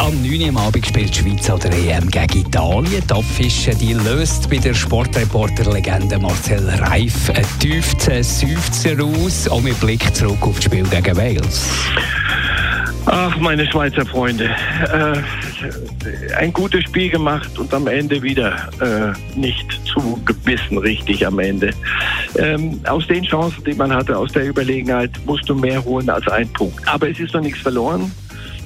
am 0.00 0.22
9. 0.22 0.54
Uhr 0.54 0.60
Abend 0.60 0.86
spielt 0.86 1.10
die 1.10 1.18
Schweiz 1.18 1.50
an 1.50 1.60
der 1.60 1.72
EM 1.72 2.10
gegen 2.10 2.46
Italien. 2.46 3.02
Die 3.08 3.12
Abfische 3.12 3.74
die 3.74 3.92
löst 3.92 4.48
bei 4.48 4.56
der 4.56 4.74
Sportreporter-Legende 4.74 6.18
Marcel 6.18 6.68
Reif 6.68 7.30
ein 7.30 7.44
tiefsten 7.58 8.22
Seufzer 8.22 9.02
aus. 9.02 9.48
Auch 9.48 9.60
mit 9.60 9.78
Blick 9.80 10.14
zurück 10.14 10.42
auf 10.42 10.56
das 10.56 10.64
Spiel 10.64 10.84
gegen 10.84 11.16
Wales. 11.16 11.68
Ach, 13.06 13.36
meine 13.38 13.66
Schweizer 13.66 14.06
Freunde. 14.06 14.44
Äh, 14.44 16.34
ein 16.36 16.52
gutes 16.52 16.84
Spiel 16.84 17.10
gemacht 17.10 17.58
und 17.58 17.72
am 17.74 17.86
Ende 17.86 18.22
wieder 18.22 18.68
äh, 18.80 19.38
nicht 19.38 19.80
zu 19.84 20.18
gebissen, 20.24 20.78
richtig 20.78 21.26
am 21.26 21.38
Ende. 21.38 21.70
Ähm, 22.38 22.80
aus 22.86 23.06
den 23.06 23.24
Chancen, 23.24 23.62
die 23.64 23.74
man 23.74 23.92
hatte, 23.92 24.16
aus 24.16 24.32
der 24.32 24.48
Überlegenheit, 24.48 25.10
musst 25.26 25.48
du 25.48 25.54
mehr 25.54 25.84
holen 25.84 26.08
als 26.08 26.26
ein 26.28 26.48
Punkt. 26.48 26.86
Aber 26.88 27.10
es 27.10 27.20
ist 27.20 27.34
noch 27.34 27.42
nichts 27.42 27.60
verloren. 27.60 28.10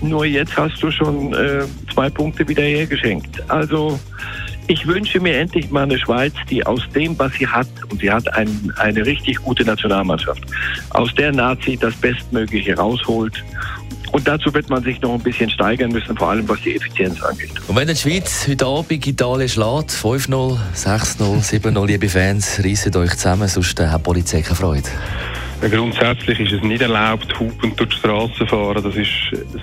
Nur 0.00 0.24
jetzt 0.24 0.56
hast 0.56 0.82
du 0.82 0.90
schon 0.90 1.32
äh, 1.34 1.64
zwei 1.92 2.10
Punkte 2.10 2.46
wieder 2.48 2.62
hergeschenkt. 2.62 3.42
Also 3.48 3.98
ich 4.68 4.86
wünsche 4.86 5.20
mir 5.20 5.38
endlich 5.38 5.70
mal 5.70 5.84
eine 5.84 5.98
Schweiz, 5.98 6.34
die 6.50 6.64
aus 6.66 6.82
dem, 6.94 7.18
was 7.18 7.32
sie 7.34 7.46
hat, 7.46 7.68
und 7.90 8.00
sie 8.00 8.10
hat 8.10 8.32
ein, 8.34 8.72
eine 8.76 9.06
richtig 9.06 9.36
gute 9.38 9.64
Nationalmannschaft, 9.64 10.42
aus 10.90 11.14
der 11.14 11.32
Nazi 11.32 11.76
das 11.80 11.94
Bestmögliche 11.94 12.76
rausholt 12.76 13.42
und 14.12 14.26
dazu 14.26 14.52
wird 14.54 14.70
man 14.70 14.82
sich 14.82 15.00
noch 15.02 15.14
ein 15.14 15.20
bisschen 15.20 15.50
steigern 15.50 15.90
müssen, 15.90 16.16
vor 16.16 16.30
allem 16.30 16.48
was 16.48 16.60
die 16.62 16.76
Effizienz 16.76 17.22
angeht. 17.22 17.50
Und 17.66 17.76
wenn 17.76 17.88
die 17.88 17.96
Schweiz 17.96 18.46
heute 18.48 18.66
Abend 18.66 19.06
Italien 19.06 19.48
schlägt, 19.48 19.90
5-0, 19.90 20.58
6-0, 20.74 21.62
7-0, 21.62 21.86
liebe 21.86 22.08
Fans, 22.08 22.60
reissen 22.64 22.96
euch 22.96 23.10
zusammen, 23.10 23.48
sonst 23.48 23.78
hat 23.78 24.00
die 24.00 24.02
Polizei 24.02 24.42
keine 24.42 24.56
Freude. 24.56 24.88
Grundsätzlich 25.60 26.38
ist 26.40 26.52
es 26.52 26.62
nicht 26.62 26.82
erlaubt, 26.82 27.38
Hupen 27.40 27.74
durch 27.76 27.90
die 27.90 27.96
Straße 27.96 28.46
fahren. 28.46 28.82
Das 28.82 28.94
ist 28.94 29.08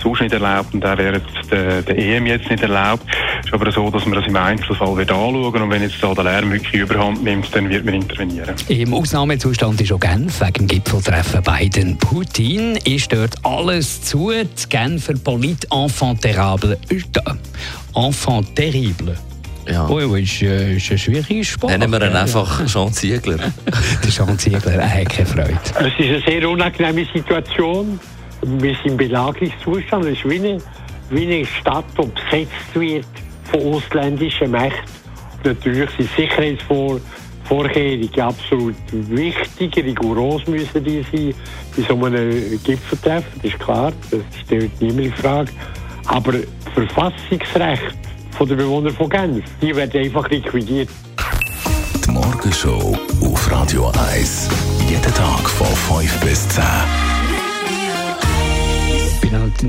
sonst 0.02 0.22
nicht 0.22 0.34
erlaubt 0.34 0.74
und 0.74 0.86
auch 0.86 0.98
während 0.98 1.24
der, 1.52 1.82
der 1.82 1.98
EM 1.98 2.26
jetzt 2.26 2.50
nicht 2.50 2.64
erlaubt. 2.64 3.04
Es 3.40 3.48
ist 3.48 3.54
aber 3.54 3.72
so, 3.72 3.90
dass 3.90 4.06
man 4.06 4.16
das 4.16 4.28
im 4.28 4.36
Einzelfall 4.36 4.98
wird 4.98 5.12
anschauen 5.12 5.62
und 5.62 5.70
wenn 5.70 5.82
jetzt 5.82 6.02
da 6.02 6.14
der 6.14 6.24
Lärm 6.24 6.52
wirklich 6.52 6.74
überhand 6.74 7.24
nimmt, 7.24 7.54
dann 7.56 7.70
wird 7.70 7.86
man 7.86 7.94
intervenieren. 7.96 8.56
Im 8.68 8.94
Ausnahmezustand 8.94 9.80
ist 9.82 9.92
auch 9.92 10.00
Genf 10.00 10.42
wegen 10.42 10.54
dem 10.54 10.68
Gipfeltreffen 10.68 11.44
Biden-Putin. 11.44 12.78
Ist 12.84 13.14
dort 13.14 13.36
alles 13.44 14.02
zu. 14.02 14.32
Die 14.32 14.70
Genfer 14.70 15.14
Polit 15.24 15.68
Enfant 15.72 16.22
Terrible. 16.22 16.78
Enfant 17.96 18.56
Terrible. 18.56 19.16
Ja. 19.68 19.88
Oh, 19.88 19.98
ist, 19.98 20.42
äh, 20.42 20.76
ist 20.76 20.92
ein 20.92 20.98
schwieriger 20.98 21.44
Sport. 21.44 21.72
Nennen 21.72 21.92
wir 21.92 22.02
ihn 22.02 22.16
einfach 22.16 22.66
Jean 22.68 22.92
Ziegler. 22.92 23.38
Der 23.38 24.10
Jean 24.10 24.38
Ziegler 24.38 24.74
er 24.74 24.90
hat 24.90 25.10
keine 25.10 25.26
Freude. 25.26 25.58
Es 25.80 26.00
ist 26.00 26.00
eine 26.00 26.22
sehr 26.26 26.50
unangenehme 26.50 27.08
Situation. 27.14 28.00
Wir 28.42 28.76
sind 28.76 28.92
im 28.92 28.98
Belagerungszustand. 28.98 30.06
Es 30.06 30.18
ist 30.18 30.30
wie 30.30 30.36
eine, 30.36 30.58
wie 31.10 31.24
eine 31.24 31.46
Stadt, 31.46 31.86
die 31.98 32.08
besetzt 32.08 32.76
wird 32.76 33.06
von 33.52 33.74
ausländischen 33.74 34.52
Mächten. 34.52 35.04
Natürlich 35.44 35.90
sind 35.98 36.10
Sicherheitsvorkehrungen 36.16 38.20
absolut 38.20 38.76
wichtig, 38.92 39.76
rigoros 39.76 40.48
müssen 40.48 40.84
die 40.84 41.04
sein 41.12 41.34
bei 41.76 41.84
so 41.84 42.06
einem 42.06 42.60
Gipfeltreffen, 42.64 43.42
das 43.42 43.52
ist 43.52 43.60
klar, 43.60 43.92
das 44.10 44.22
stellt 44.46 44.82
niemand 44.82 45.08
in 45.08 45.14
Frage. 45.14 45.52
Aber 46.06 46.34
Verfassungsrecht 46.74 47.98
von 48.34 48.48
den 48.48 48.58
Bewohnern 48.58 48.94
von 48.94 49.10
Genf. 49.10 49.46
Die 49.62 49.76
werden 49.76 50.02
einfach 50.02 50.30
liquidiert. 50.30 50.90
Die 52.06 52.12
Morgenshow 52.12 52.98
auf 53.22 53.52
Radio 53.52 53.92
1. 54.14 54.50
Jeden 54.90 55.14
Tag 55.14 55.50
von 55.50 55.68
5 55.68 56.20
bis 56.20 56.48
10. 56.50 56.64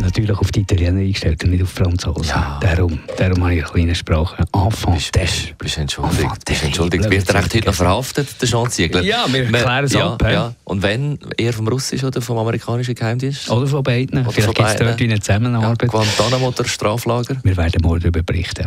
Natürlich 0.00 0.38
auf 0.38 0.50
die 0.50 0.60
Italiener 0.60 1.00
eingestellt 1.00 1.42
und 1.44 1.50
nicht 1.50 1.62
auf 1.62 1.70
Franzosen. 1.70 2.24
Ja. 2.26 2.58
Darum, 2.60 2.98
darum 3.16 3.42
habe 3.42 3.54
ich 3.54 3.62
eine 3.64 3.72
kleine 3.72 3.94
Sprache. 3.94 4.44
Enfant 4.52 5.10
Bist, 5.58 5.78
entschuldigt. 5.78 6.44
Bist 6.44 6.64
entschuldigt. 6.64 7.10
Wird 7.10 7.28
er 7.28 7.36
echt 7.36 7.54
heute 7.54 7.66
noch 7.66 7.74
verhaftet, 7.74 8.28
der 8.40 8.48
Jean 8.48 8.70
Ziegler? 8.70 9.02
Ja, 9.02 9.26
wir 9.28 9.44
klären 9.46 9.84
es 9.84 9.92
ja, 9.92 10.12
ab? 10.12 10.22
Ja. 10.30 10.54
Und 10.64 10.82
wenn? 10.82 11.18
Eher 11.36 11.52
vom 11.52 11.68
russischen 11.68 12.06
oder 12.06 12.20
vom 12.20 12.38
amerikanischen 12.38 12.94
Geheimdienst? 12.94 13.50
Oder 13.50 13.66
von 13.66 13.82
beiden. 13.82 14.20
Oder 14.20 14.30
Vielleicht 14.30 14.54
gibt 14.54 14.68
es 14.68 14.76
dort 14.76 15.00
eine 15.00 15.14
Ja, 15.14 15.20
Zusammenarbeit. 15.20 15.88
Guantanamo 15.88 16.48
oder 16.48 16.64
Straflager? 16.64 17.36
wir 17.42 17.56
werden 17.56 17.80
morgen 17.82 18.00
darüber 18.00 18.22
berichten. 18.22 18.66